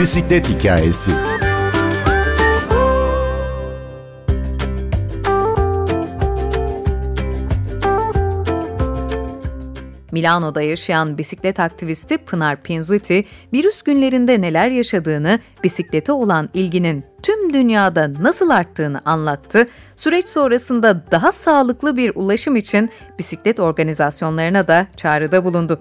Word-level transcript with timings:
bisiklet 0.00 0.48
hikayesi. 0.48 1.10
Milano'da 10.12 10.62
yaşayan 10.62 11.18
bisiklet 11.18 11.60
aktivisti 11.60 12.18
Pınar 12.18 12.62
Pinzuti, 12.62 13.24
virüs 13.52 13.82
günlerinde 13.82 14.40
neler 14.40 14.70
yaşadığını, 14.70 15.40
bisiklete 15.64 16.12
olan 16.12 16.48
ilginin 16.54 17.04
tüm 17.22 17.52
dünyada 17.52 18.12
nasıl 18.20 18.50
arttığını 18.50 19.00
anlattı. 19.04 19.66
Süreç 19.96 20.28
sonrasında 20.28 21.04
daha 21.10 21.32
sağlıklı 21.32 21.96
bir 21.96 22.12
ulaşım 22.14 22.56
için 22.56 22.90
bisiklet 23.18 23.60
organizasyonlarına 23.60 24.68
da 24.68 24.86
çağrıda 24.96 25.44
bulundu. 25.44 25.80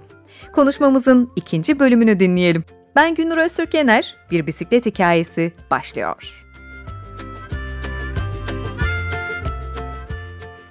Konuşmamızın 0.54 1.32
ikinci 1.36 1.80
bölümünü 1.80 2.20
dinleyelim. 2.20 2.64
Ben 2.96 3.16
Günür 3.16 3.38
Öztürk 3.38 3.74
Yener, 3.74 4.16
bir 4.32 4.48
bisiklet 4.48 4.86
hikayesi 4.86 5.54
başlıyor. 5.72 6.49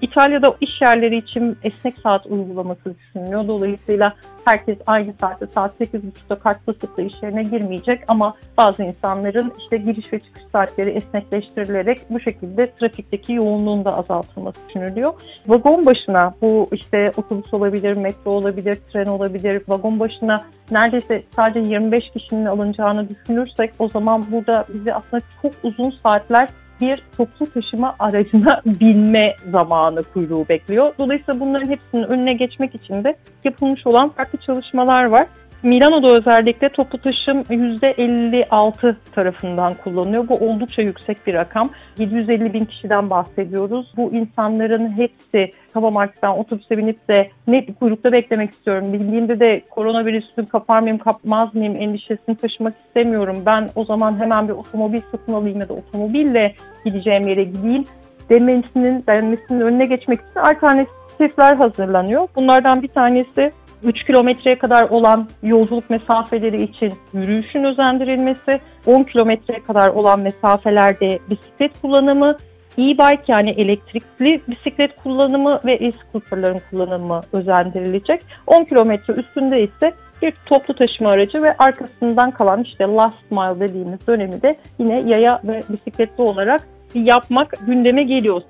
İtalya'da 0.00 0.54
iş 0.60 0.80
yerleri 0.80 1.16
için 1.16 1.58
esnek 1.62 1.98
saat 1.98 2.26
uygulaması 2.26 2.94
düşünülüyor. 2.94 3.48
Dolayısıyla 3.48 4.14
herkes 4.44 4.78
aynı 4.86 5.12
saatte 5.20 5.46
saat 5.46 5.80
8.30'da 5.80 6.34
kart 6.34 6.66
basıp 6.66 6.96
da 6.96 7.02
iş 7.02 7.14
yerine 7.22 7.42
girmeyecek 7.42 8.00
ama 8.08 8.34
bazı 8.56 8.82
insanların 8.82 9.52
işte 9.58 9.76
giriş 9.76 10.12
ve 10.12 10.20
çıkış 10.20 10.42
saatleri 10.52 10.90
esnekleştirilerek 10.90 11.98
bu 12.10 12.20
şekilde 12.20 12.72
trafikteki 12.72 13.32
yoğunluğun 13.32 13.84
da 13.84 13.98
azaltılması 13.98 14.60
düşünülüyor. 14.68 15.12
Vagon 15.46 15.86
başına 15.86 16.34
bu 16.42 16.68
işte 16.72 17.10
otobüs 17.16 17.54
olabilir, 17.54 17.92
metro 17.92 18.30
olabilir, 18.30 18.78
tren 18.92 19.06
olabilir, 19.06 19.62
vagon 19.68 20.00
başına 20.00 20.44
neredeyse 20.70 21.22
sadece 21.36 21.68
25 21.68 22.10
kişinin 22.10 22.46
alınacağını 22.46 23.08
düşünürsek 23.08 23.72
o 23.78 23.88
zaman 23.88 24.24
burada 24.32 24.64
bizi 24.74 24.94
aslında 24.94 25.22
çok 25.42 25.52
uzun 25.62 25.90
saatler 26.02 26.48
bir 26.80 27.02
toplu 27.16 27.46
taşıma 27.46 27.96
aracına 27.98 28.62
binme 28.80 29.36
zamanı 29.50 30.02
kuyruğu 30.02 30.48
bekliyor. 30.48 30.92
Dolayısıyla 30.98 31.40
bunların 31.40 31.68
hepsinin 31.68 32.02
önüne 32.02 32.32
geçmek 32.32 32.74
için 32.74 33.04
de 33.04 33.16
yapılmış 33.44 33.86
olan 33.86 34.08
farklı 34.08 34.38
çalışmalar 34.38 35.04
var. 35.04 35.26
Milano'da 35.62 36.08
özellikle 36.08 36.68
toplu 36.68 36.98
taşım 36.98 37.42
%56 37.42 38.96
tarafından 39.14 39.74
kullanılıyor. 39.74 40.28
Bu 40.28 40.34
oldukça 40.34 40.82
yüksek 40.82 41.26
bir 41.26 41.34
rakam. 41.34 41.70
750 41.98 42.52
bin 42.52 42.64
kişiden 42.64 43.10
bahsediyoruz. 43.10 43.92
Bu 43.96 44.12
insanların 44.12 44.88
hepsi 44.96 45.52
tamam 45.72 45.96
artık 45.96 46.22
ben 46.22 46.28
otobüse 46.28 46.78
binip 46.78 47.08
de 47.08 47.30
ne 47.46 47.66
kuyrukta 47.66 48.12
beklemek 48.12 48.50
istiyorum. 48.50 48.92
Bildiğimde 48.92 49.40
de 49.40 49.62
koronavirüsünü 49.70 50.46
kapar 50.46 50.80
mıyım 50.80 50.98
kapmaz 50.98 51.54
mıyım 51.54 51.74
endişesini 51.78 52.36
taşımak 52.36 52.74
istemiyorum. 52.86 53.42
Ben 53.46 53.68
o 53.74 53.84
zaman 53.84 54.20
hemen 54.20 54.48
bir 54.48 54.52
otomobil 54.52 55.00
satın 55.10 55.32
alayım 55.32 55.60
ya 55.60 55.68
da 55.68 55.74
otomobille 55.74 56.54
gideceğim 56.84 57.28
yere 57.28 57.44
gideyim 57.44 57.84
demesinin, 58.30 59.04
denmesinin 59.08 59.60
önüne 59.60 59.86
geçmek 59.86 60.20
için 60.20 60.40
alternatifler 60.40 61.56
hazırlanıyor. 61.56 62.28
Bunlardan 62.36 62.82
bir 62.82 62.88
tanesi 62.88 63.52
3 63.82 64.04
kilometreye 64.04 64.58
kadar 64.58 64.88
olan 64.88 65.28
yolculuk 65.42 65.90
mesafeleri 65.90 66.62
için 66.62 66.92
yürüyüşün 67.12 67.64
özendirilmesi, 67.64 68.60
10 68.86 69.02
kilometreye 69.02 69.62
kadar 69.62 69.88
olan 69.88 70.20
mesafelerde 70.20 71.18
bisiklet 71.30 71.80
kullanımı, 71.82 72.36
e-bike 72.78 73.22
yani 73.28 73.50
elektrikli 73.50 74.40
bisiklet 74.48 74.96
kullanımı 75.02 75.60
ve 75.64 75.72
e-scooterların 75.72 76.60
kullanımı 76.70 77.20
özendirilecek. 77.32 78.22
10 78.46 78.64
kilometre 78.64 79.14
üstünde 79.14 79.62
ise 79.62 79.92
bir 80.22 80.32
toplu 80.46 80.74
taşıma 80.74 81.10
aracı 81.10 81.42
ve 81.42 81.56
arkasından 81.56 82.30
kalan 82.30 82.62
işte 82.62 82.84
last 82.84 83.30
mile 83.30 83.60
dediğimiz 83.60 84.06
dönemi 84.06 84.42
de 84.42 84.56
yine 84.78 85.00
yaya 85.00 85.40
ve 85.44 85.62
bisikletli 85.68 86.22
olarak 86.22 86.68
yapmak 86.94 87.54
gündeme 87.66 88.02
geliyor. 88.02 88.42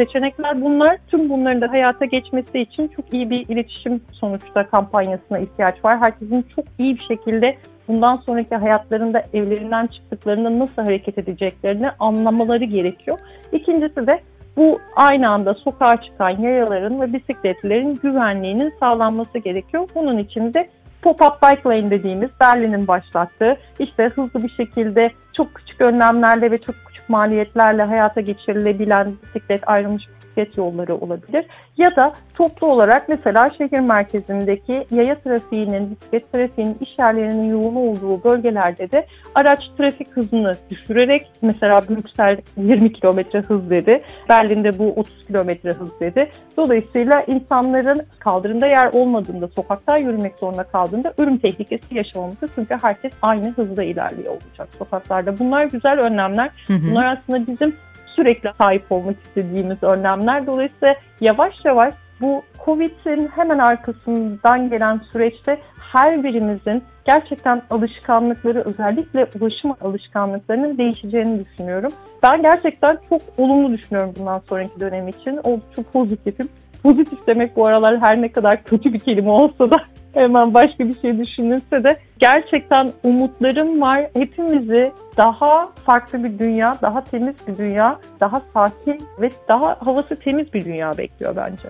Seçenekler 0.00 0.62
bunlar. 0.62 0.98
Tüm 1.10 1.30
bunların 1.30 1.60
da 1.60 1.72
hayata 1.72 2.04
geçmesi 2.04 2.60
için 2.60 2.88
çok 2.88 3.14
iyi 3.14 3.30
bir 3.30 3.48
iletişim 3.48 4.00
sonuçta 4.12 4.66
kampanyasına 4.66 5.38
ihtiyaç 5.38 5.84
var. 5.84 5.98
Herkesin 5.98 6.46
çok 6.56 6.64
iyi 6.78 6.94
bir 6.94 7.04
şekilde 7.04 7.56
bundan 7.88 8.16
sonraki 8.16 8.56
hayatlarında 8.56 9.22
evlerinden 9.32 9.86
çıktıklarında 9.86 10.58
nasıl 10.58 10.82
hareket 10.82 11.18
edeceklerini 11.18 11.90
anlamaları 11.98 12.64
gerekiyor. 12.64 13.18
İkincisi 13.52 14.06
de 14.06 14.20
bu 14.56 14.80
aynı 14.96 15.28
anda 15.28 15.54
sokağa 15.54 15.96
çıkan 16.00 16.30
yayaların 16.30 17.00
ve 17.00 17.12
bisikletlerin 17.12 17.94
güvenliğinin 17.94 18.72
sağlanması 18.80 19.38
gerekiyor. 19.38 19.88
Bunun 19.94 20.18
için 20.18 20.54
de 20.54 20.68
Pop-up 21.02 21.42
bike 21.42 21.68
lane 21.68 21.90
dediğimiz 21.90 22.30
Berlin'in 22.40 22.88
başlattığı 22.88 23.56
işte 23.78 24.04
hızlı 24.04 24.42
bir 24.42 24.48
şekilde 24.48 25.10
çok 25.40 25.54
küçük 25.54 25.80
önlemlerle 25.80 26.50
ve 26.50 26.58
çok 26.58 26.74
maliyetlerle 27.10 27.82
hayata 27.82 28.20
geçirilebilen 28.20 29.14
bisiklet 29.22 29.68
ayrılmış 29.68 30.08
bisiklet 30.40 30.58
yolları 30.58 30.94
olabilir. 30.96 31.46
Ya 31.76 31.96
da 31.96 32.12
toplu 32.34 32.66
olarak 32.66 33.08
mesela 33.08 33.50
şehir 33.58 33.80
merkezindeki 33.80 34.86
yaya 34.90 35.14
trafiğinin, 35.14 35.90
bisiklet 35.90 36.32
trafiğinin 36.32 36.76
iş 36.80 36.98
yerlerinin 36.98 37.50
yoğun 37.50 37.74
olduğu 37.74 38.24
bölgelerde 38.24 38.90
de 38.90 39.06
araç 39.34 39.60
trafik 39.78 40.16
hızını 40.16 40.52
düşürerek 40.70 41.30
mesela 41.42 41.80
Brüksel 41.80 42.36
20 42.56 42.92
km 42.92 43.38
hız 43.48 43.70
dedi. 43.70 44.02
Berlin'de 44.28 44.78
bu 44.78 44.92
30 44.96 45.26
km 45.26 45.68
hız 45.68 46.00
dedi. 46.00 46.30
Dolayısıyla 46.56 47.22
insanların 47.22 48.02
kaldırımda 48.18 48.66
yer 48.66 48.92
olmadığında, 48.92 49.48
sokakta 49.48 49.96
yürümek 49.96 50.34
zorunda 50.40 50.62
kaldığında 50.62 51.14
ölüm 51.18 51.38
tehlikesi 51.38 51.94
yaşamaması 51.94 52.48
çünkü 52.54 52.76
herkes 52.82 53.12
aynı 53.22 53.50
hızda 53.50 53.82
ilerliyor 53.82 54.32
olacak 54.32 54.68
sokaklarda. 54.78 55.38
Bunlar 55.38 55.64
güzel 55.64 55.98
önlemler. 56.00 56.50
Bunlar 56.68 57.16
aslında 57.16 57.46
bizim 57.46 57.74
sürekli 58.20 58.50
sahip 58.58 58.92
olmak 58.92 59.16
istediğimiz 59.22 59.82
önlemler. 59.82 60.46
Dolayısıyla 60.46 60.94
yavaş 61.20 61.64
yavaş 61.64 61.94
bu 62.20 62.42
Covid'in 62.64 63.28
hemen 63.28 63.58
arkasından 63.58 64.70
gelen 64.70 65.00
süreçte 65.12 65.58
her 65.92 66.24
birimizin 66.24 66.82
gerçekten 67.04 67.62
alışkanlıkları 67.70 68.62
özellikle 68.64 69.26
ulaşım 69.40 69.74
alışkanlıklarının 69.80 70.78
değişeceğini 70.78 71.44
düşünüyorum. 71.44 71.92
Ben 72.22 72.42
gerçekten 72.42 72.98
çok 73.08 73.22
olumlu 73.38 73.78
düşünüyorum 73.78 74.14
bundan 74.18 74.42
sonraki 74.48 74.80
dönem 74.80 75.08
için. 75.08 75.40
Oldukça 75.44 75.82
pozitifim. 75.92 76.48
Pozitif 76.82 77.26
demek 77.26 77.56
bu 77.56 77.66
aralar 77.66 78.00
her 78.00 78.22
ne 78.22 78.32
kadar 78.32 78.64
kötü 78.64 78.92
bir 78.92 78.98
kelime 78.98 79.30
olsa 79.30 79.70
da 79.70 79.76
hemen 80.14 80.54
başka 80.54 80.88
bir 80.88 81.00
şey 81.00 81.18
düşünülse 81.18 81.84
de 81.84 81.96
gerçekten 82.18 82.90
umutlarım 83.02 83.80
var. 83.80 84.06
Hepimizi 84.14 84.92
daha 85.16 85.68
farklı 85.86 86.24
bir 86.24 86.38
dünya, 86.38 86.74
daha 86.82 87.04
temiz 87.04 87.34
bir 87.48 87.58
dünya, 87.58 87.98
daha 88.20 88.42
sakin 88.54 89.02
ve 89.20 89.30
daha 89.48 89.76
havası 89.80 90.16
temiz 90.16 90.54
bir 90.54 90.64
dünya 90.64 90.98
bekliyor 90.98 91.36
bence. 91.36 91.68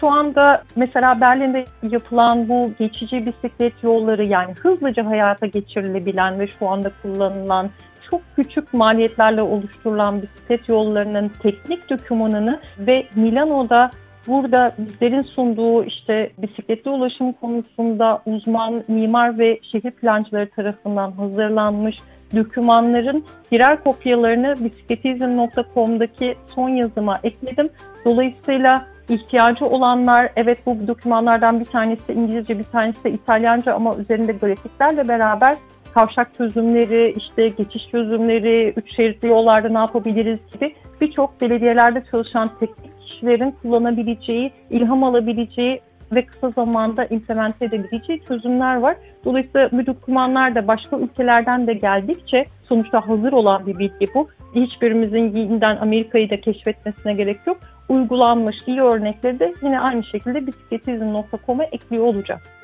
şu 0.00 0.10
anda 0.10 0.62
mesela 0.76 1.20
Berlin'de 1.20 1.64
yapılan 1.82 2.48
bu 2.48 2.72
geçici 2.78 3.26
bisiklet 3.26 3.72
yolları 3.82 4.26
yani 4.26 4.54
hızlıca 4.62 5.06
hayata 5.06 5.46
geçirilebilen 5.46 6.40
ve 6.40 6.46
şu 6.46 6.68
anda 6.68 6.90
kullanılan 7.02 7.70
çok 8.10 8.20
küçük 8.36 8.74
maliyetlerle 8.74 9.42
oluşturulan 9.42 10.22
bisiklet 10.22 10.68
yollarının 10.68 11.30
teknik 11.42 11.90
dokümanını 11.90 12.60
ve 12.78 13.06
Milano'da 13.14 13.90
burada 14.26 14.72
bizlerin 14.78 15.22
sunduğu 15.22 15.84
işte 15.84 16.30
bisikletli 16.38 16.90
ulaşım 16.90 17.32
konusunda 17.32 18.22
uzman 18.26 18.84
mimar 18.88 19.38
ve 19.38 19.60
şehir 19.72 19.90
plancıları 19.90 20.50
tarafından 20.50 21.12
hazırlanmış 21.12 21.96
dokümanların 22.36 23.24
birer 23.52 23.84
kopyalarını 23.84 24.54
bisikletizm.com'daki 24.64 26.34
son 26.46 26.68
yazıma 26.68 27.18
ekledim. 27.22 27.68
Dolayısıyla 28.04 28.86
ihtiyacı 29.08 29.66
olanlar 29.66 30.32
evet 30.36 30.58
bu 30.66 30.86
dokümanlardan 30.86 31.60
bir 31.60 31.64
tanesi 31.64 32.12
İngilizce 32.12 32.58
bir 32.58 32.64
tanesi 32.64 33.04
de 33.04 33.10
İtalyanca 33.10 33.74
ama 33.74 33.96
üzerinde 33.96 34.32
grafiklerle 34.32 35.08
beraber 35.08 35.56
kavşak 35.94 36.34
çözümleri, 36.36 37.14
işte 37.16 37.48
geçiş 37.48 37.88
çözümleri, 37.90 38.72
üç 38.76 38.96
şeritli 38.96 39.28
yollarda 39.28 39.68
ne 39.68 39.78
yapabiliriz 39.78 40.38
gibi 40.52 40.74
birçok 41.00 41.40
belediyelerde 41.40 42.02
çalışan 42.10 42.50
teknik 42.60 43.00
kişilerin 43.00 43.54
kullanabileceği, 43.62 44.52
ilham 44.70 45.04
alabileceği 45.04 45.80
ve 46.12 46.26
kısa 46.26 46.50
zamanda 46.50 47.04
implemente 47.04 47.66
edebileceği 47.66 48.22
çözümler 48.28 48.76
var. 48.76 48.96
Dolayısıyla 49.24 49.70
bu 49.72 49.86
dokümanlar 49.86 50.54
da 50.54 50.68
başka 50.68 50.98
ülkelerden 50.98 51.66
de 51.66 51.74
geldikçe 51.74 52.46
sonuçta 52.68 53.08
hazır 53.08 53.32
olan 53.32 53.66
bir 53.66 53.78
bilgi 53.78 54.06
bu. 54.14 54.28
Hiçbirimizin 54.54 55.36
yeniden 55.36 55.76
Amerika'yı 55.76 56.30
da 56.30 56.40
keşfetmesine 56.40 57.14
gerek 57.14 57.36
yok. 57.46 57.58
Uygulanmış 57.88 58.56
iyi 58.66 58.80
örnekleri 58.80 59.38
de 59.38 59.54
yine 59.62 59.80
aynı 59.80 60.04
şekilde 60.04 60.46
bisikletizm.com'a 60.46 61.64
ekliyor 61.64 62.04
olacak. 62.04 62.57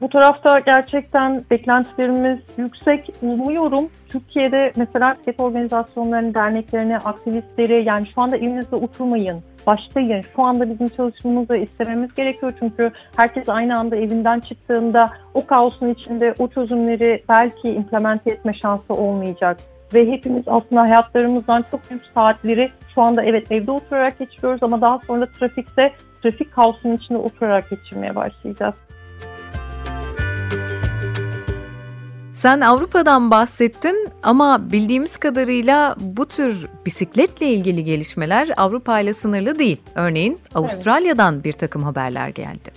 Bu 0.00 0.08
tarafta 0.08 0.58
gerçekten 0.58 1.44
beklentilerimiz 1.50 2.38
yüksek. 2.56 3.10
Umuyorum 3.22 3.88
Türkiye'de 4.08 4.72
mesela 4.76 5.14
bisiklet 5.14 5.40
organizasyonlarının, 5.40 6.34
derneklerini, 6.34 6.98
aktivistleri 6.98 7.84
yani 7.84 8.06
şu 8.14 8.20
anda 8.20 8.36
evinizde 8.36 8.76
oturmayın, 8.76 9.42
başlayın. 9.66 10.22
Şu 10.36 10.42
anda 10.42 10.70
bizim 10.70 10.88
çalışmamızı 10.88 11.56
istememiz 11.56 12.14
gerekiyor 12.14 12.52
çünkü 12.58 12.90
herkes 13.16 13.48
aynı 13.48 13.78
anda 13.78 13.96
evinden 13.96 14.40
çıktığında 14.40 15.06
o 15.34 15.46
kaosun 15.46 15.88
içinde 15.88 16.34
o 16.38 16.48
çözümleri 16.48 17.22
belki 17.28 17.68
implemente 17.68 18.30
etme 18.30 18.54
şansı 18.54 18.94
olmayacak 18.94 19.58
ve 19.94 20.10
hepimiz 20.12 20.44
aslında 20.46 20.82
hayatlarımızdan 20.82 21.64
çok 21.70 21.90
büyük 21.90 22.02
saatleri 22.14 22.70
şu 22.94 23.02
anda 23.02 23.22
evet 23.22 23.52
evde 23.52 23.70
oturarak 23.70 24.18
geçiriyoruz 24.18 24.62
ama 24.62 24.80
daha 24.80 24.98
sonra 25.06 25.26
trafikte 25.26 25.92
trafik 26.22 26.52
kaosunun 26.52 26.96
içinde 26.96 27.18
oturarak 27.18 27.70
geçirmeye 27.70 28.16
başlayacağız. 28.16 28.74
Sen 32.36 32.60
Avrupa'dan 32.60 33.30
bahsettin 33.30 34.08
ama 34.22 34.72
bildiğimiz 34.72 35.16
kadarıyla 35.16 35.94
bu 35.98 36.26
tür 36.26 36.66
bisikletle 36.86 37.46
ilgili 37.46 37.84
gelişmeler 37.84 38.48
Avrupa 38.56 39.00
ile 39.00 39.12
sınırlı 39.12 39.58
değil. 39.58 39.80
Örneğin 39.94 40.38
Avustralya'dan 40.54 41.34
evet. 41.34 41.44
bir 41.44 41.52
takım 41.52 41.82
haberler 41.82 42.28
geldi. 42.28 42.70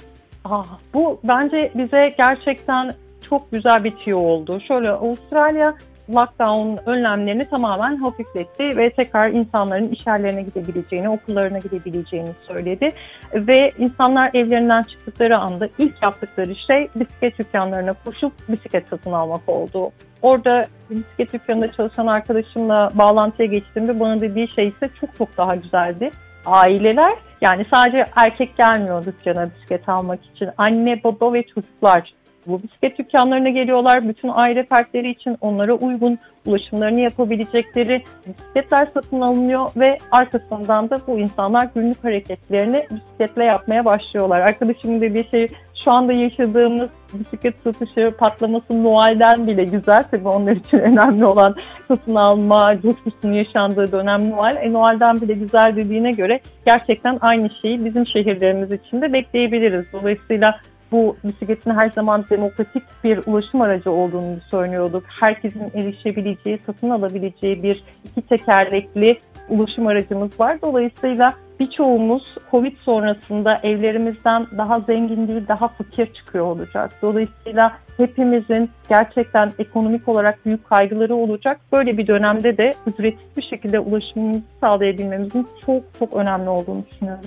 Ah, 0.45 0.65
bu 0.93 1.19
bence 1.23 1.71
bize 1.75 2.15
gerçekten 2.17 2.93
çok 3.29 3.51
güzel 3.51 3.83
bir 3.83 3.91
tüyo 3.91 4.19
oldu. 4.19 4.61
Şöyle 4.67 4.89
Avustralya 4.89 5.75
lockdown 6.15 6.89
önlemlerini 6.89 7.49
tamamen 7.49 7.95
hafifletti 7.95 8.77
ve 8.77 8.89
tekrar 8.89 9.29
insanların 9.29 9.89
iş 9.89 10.07
yerlerine 10.07 10.41
gidebileceğini, 10.41 11.09
okullarına 11.09 11.59
gidebileceğini 11.59 12.29
söyledi. 12.47 12.89
Ve 13.33 13.71
insanlar 13.77 14.31
evlerinden 14.33 14.83
çıktıkları 14.83 15.37
anda 15.37 15.69
ilk 15.77 16.03
yaptıkları 16.03 16.55
şey 16.55 16.89
bisiklet 16.95 17.39
dükkanlarına 17.39 17.93
koşup 18.05 18.33
bisiklet 18.49 18.87
satın 18.89 19.11
almak 19.11 19.49
oldu. 19.49 19.91
Orada 20.21 20.65
bisiklet 20.89 21.33
dükkanında 21.33 21.71
çalışan 21.71 22.07
arkadaşımla 22.07 22.89
bağlantıya 22.93 23.47
geçtiğimde 23.47 23.99
bana 23.99 24.21
dediği 24.21 24.47
şey 24.47 24.67
ise 24.67 24.89
çok 24.99 25.17
çok 25.17 25.37
daha 25.37 25.55
güzeldi. 25.55 26.11
Aileler 26.45 27.11
yani 27.41 27.65
sadece 27.71 28.05
erkek 28.15 28.57
gelmiyor 28.57 29.05
dükkana 29.05 29.49
bisiklet 29.55 29.89
almak 29.89 30.19
için. 30.25 30.49
Anne, 30.57 31.03
baba 31.03 31.33
ve 31.33 31.43
çocuklar 31.43 32.13
bu 32.49 32.63
bisiklet 32.63 32.97
dükkanlarına 32.97 33.49
geliyorlar. 33.49 34.09
Bütün 34.09 34.29
aile 34.29 34.63
fertleri 34.63 35.09
için 35.09 35.37
onlara 35.41 35.73
uygun 35.73 36.17
ulaşımlarını 36.45 36.99
yapabilecekleri 36.99 38.03
bisikletler 38.27 38.87
satın 38.93 39.21
alınıyor 39.21 39.69
ve 39.75 39.97
arkasından 40.11 40.89
da 40.89 41.01
bu 41.07 41.19
insanlar 41.19 41.67
günlük 41.75 42.03
hareketlerini 42.03 42.87
bisikletle 42.91 43.43
yapmaya 43.43 43.85
başlıyorlar. 43.85 44.39
Arkadaşımın 44.39 45.01
dediği 45.01 45.29
şey 45.31 45.47
şu 45.83 45.91
anda 45.91 46.13
yaşadığımız 46.13 46.89
bisiklet 47.13 47.55
satışı 47.63 48.17
patlaması 48.17 48.83
Noel'den 48.83 49.47
bile 49.47 49.63
güzel. 49.63 50.03
Tabii 50.11 50.27
onlar 50.27 50.51
için 50.51 50.77
önemli 50.77 51.25
olan 51.25 51.55
satın 51.87 52.15
alma, 52.15 52.81
coşkusunun 52.81 53.33
yaşandığı 53.33 53.91
dönem 53.91 54.29
Noel. 54.29 54.57
E, 54.61 54.73
Noel'den 54.73 55.21
bile 55.21 55.33
güzel 55.33 55.75
dediğine 55.75 56.11
göre 56.11 56.39
gerçekten 56.65 57.17
aynı 57.21 57.49
şeyi 57.61 57.85
bizim 57.85 58.07
şehirlerimiz 58.07 58.71
için 58.71 59.01
de 59.01 59.13
bekleyebiliriz. 59.13 59.85
Dolayısıyla 59.93 60.59
bu 60.91 61.17
bisikletin 61.23 61.71
her 61.71 61.89
zaman 61.89 62.25
demokratik 62.29 62.83
bir 63.03 63.19
ulaşım 63.27 63.61
aracı 63.61 63.91
olduğunu 63.91 64.37
söylüyorduk. 64.51 65.03
Herkesin 65.19 65.71
erişebileceği, 65.73 66.59
satın 66.65 66.89
alabileceği 66.89 67.63
bir 67.63 67.83
iki 68.05 68.21
tekerlekli 68.21 69.19
ulaşım 69.49 69.87
aracımız 69.87 70.39
var. 70.39 70.61
Dolayısıyla 70.61 71.33
birçoğumuz 71.59 72.35
Covid 72.51 72.77
sonrasında 72.77 73.59
evlerimizden 73.63 74.47
daha 74.57 74.79
zengin 74.79 75.27
değil, 75.27 75.47
daha 75.47 75.67
fakir 75.67 76.13
çıkıyor 76.13 76.45
olacak. 76.45 76.91
Dolayısıyla 77.01 77.77
hepimizin 77.97 78.69
gerçekten 78.89 79.51
ekonomik 79.59 80.07
olarak 80.07 80.45
büyük 80.45 80.65
kaygıları 80.65 81.15
olacak. 81.15 81.59
Böyle 81.71 81.97
bir 81.97 82.07
dönemde 82.07 82.57
de 82.57 82.73
ücretsiz 82.87 83.37
bir 83.37 83.41
şekilde 83.41 83.79
ulaşımımızı 83.79 84.41
sağlayabilmemizin 84.61 85.47
çok 85.65 85.83
çok 85.99 86.13
önemli 86.13 86.49
olduğunu 86.49 86.83
düşünüyorum. 86.91 87.25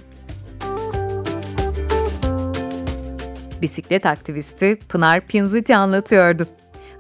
Bisiklet 3.63 4.07
aktivisti 4.07 4.79
Pınar 4.89 5.21
Pinzuti 5.21 5.77
anlatıyordu. 5.77 6.47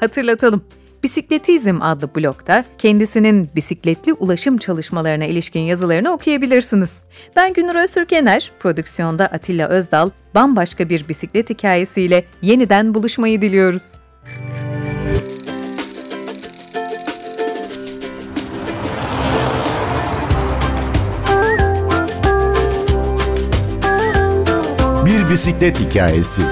Hatırlatalım. 0.00 0.64
Bisikletizm 1.02 1.78
adlı 1.82 2.14
blogda 2.16 2.64
kendisinin 2.78 3.50
bisikletli 3.56 4.12
ulaşım 4.12 4.58
çalışmalarına 4.58 5.24
ilişkin 5.24 5.60
yazılarını 5.60 6.12
okuyabilirsiniz. 6.12 7.02
Ben 7.36 7.52
Günür 7.52 7.74
Öztürkener, 7.74 8.52
prodüksiyonda 8.60 9.26
Atilla 9.26 9.68
Özdal, 9.68 10.10
bambaşka 10.34 10.88
bir 10.88 11.08
bisiklet 11.08 11.50
hikayesiyle 11.50 12.24
yeniden 12.42 12.94
buluşmayı 12.94 13.42
diliyoruz. 13.42 13.94
Bisiklet 25.32 25.80
hikayesi. 25.80 26.42